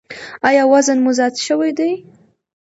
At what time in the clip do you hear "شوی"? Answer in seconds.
1.45-1.71